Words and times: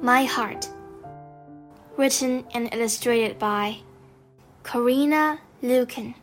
My 0.00 0.22
Heart. 0.22 0.70
Written 1.96 2.44
and 2.54 2.72
illustrated 2.72 3.36
by 3.36 3.78
Corinna 4.62 5.40
Luyken. 5.60 6.14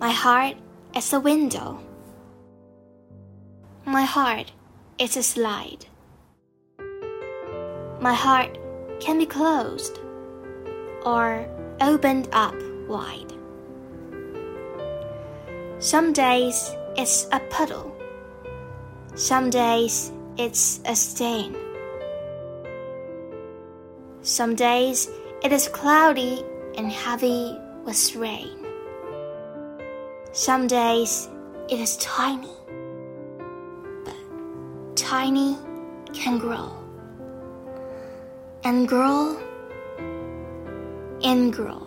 My 0.00 0.10
heart 0.10 0.56
is 0.96 1.12
a 1.12 1.20
window. 1.20 1.78
My 3.84 4.02
heart 4.02 4.50
is 4.98 5.16
a 5.16 5.22
slide. 5.22 5.86
My 8.00 8.14
heart 8.14 8.58
can 8.98 9.18
be 9.18 9.26
closed 9.26 10.00
or 11.04 11.46
opened 11.80 12.28
up 12.32 12.56
wide. 12.88 13.32
Some 15.78 16.12
days 16.12 16.74
it's 16.96 17.28
a 17.30 17.38
puddle. 17.50 17.97
Some 19.18 19.50
days 19.50 20.12
it's 20.36 20.78
a 20.84 20.94
stain. 20.94 21.56
Some 24.22 24.54
days 24.54 25.10
it 25.42 25.50
is 25.50 25.66
cloudy 25.66 26.44
and 26.76 26.92
heavy 26.92 27.58
with 27.84 28.14
rain. 28.14 28.64
Some 30.30 30.68
days 30.68 31.28
it 31.68 31.80
is 31.80 31.96
tiny, 31.96 32.54
but 34.04 34.14
tiny 34.94 35.58
can 36.12 36.38
grow 36.38 36.70
and 38.62 38.86
grow 38.86 39.36
and 41.24 41.52
grow. 41.52 41.82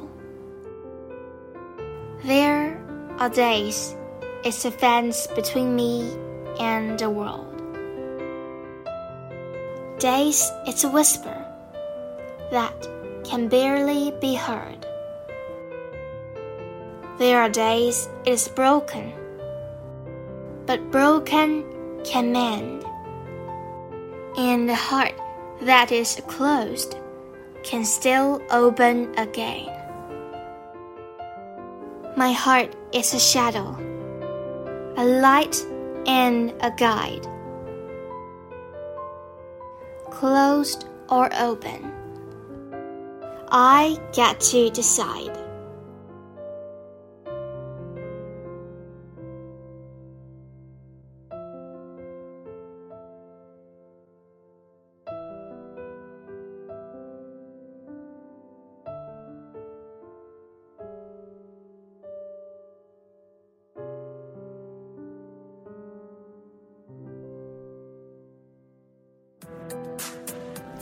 There 2.26 2.76
are 3.20 3.30
days 3.30 3.96
it's 4.44 4.66
a 4.66 4.72
fence 4.72 5.28
between 5.28 5.78
me 5.78 6.12
and 6.60 7.00
the 7.00 7.10
world. 7.10 7.48
Days 10.00 10.52
it's 10.66 10.84
a 10.84 10.90
whisper 10.90 11.46
that 12.52 12.88
can 13.24 13.48
barely 13.48 14.12
be 14.20 14.36
heard. 14.36 14.86
There 17.20 17.40
are 17.40 17.50
days 17.50 18.10
it 18.26 18.32
is 18.34 18.48
broken, 18.48 19.14
but 20.66 20.92
broken 20.92 21.64
can 22.04 22.32
mend. 22.32 22.84
And 24.38 24.68
the 24.68 24.76
heart 24.76 25.14
that 25.62 25.92
is 25.92 26.22
closed 26.28 26.96
can 27.64 27.86
still 27.86 28.42
open 28.50 29.14
again. 29.20 29.70
My 32.18 32.32
heart 32.32 32.76
is 32.92 33.14
a 33.14 33.20
shadow, 33.20 33.78
a 34.98 35.06
light 35.06 35.56
and 36.06 36.54
a 36.62 36.72
guide. 36.72 37.28
Closed 40.10 40.88
or 41.10 41.30
open, 41.36 41.92
I 43.50 43.98
get 44.14 44.40
to 44.52 44.70
decide. 44.70 45.41